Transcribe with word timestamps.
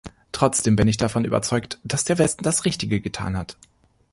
Trotzdem 0.31 0.75
bin 0.75 0.87
ich 0.87 0.97
davon 0.97 1.25
überzeugt, 1.25 1.79
dass 1.83 2.03
der 2.05 2.17
Westen 2.17 2.41
das 2.43 2.65
Richtige 2.65 2.99
getan 3.01 3.37
hat. 3.37 3.55